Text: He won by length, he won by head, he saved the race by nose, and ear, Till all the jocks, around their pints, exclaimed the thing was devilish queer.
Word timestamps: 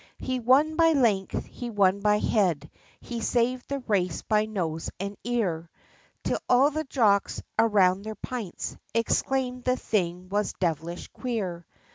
He 0.17 0.39
won 0.39 0.77
by 0.77 0.93
length, 0.93 1.45
he 1.45 1.69
won 1.69 1.99
by 1.99 2.17
head, 2.17 2.71
he 3.01 3.21
saved 3.21 3.69
the 3.69 3.81
race 3.81 4.23
by 4.23 4.45
nose, 4.47 4.89
and 4.99 5.15
ear, 5.23 5.69
Till 6.23 6.39
all 6.49 6.71
the 6.71 6.85
jocks, 6.85 7.43
around 7.59 8.01
their 8.01 8.15
pints, 8.15 8.75
exclaimed 8.95 9.63
the 9.63 9.77
thing 9.77 10.27
was 10.27 10.53
devilish 10.53 11.07
queer. 11.09 11.67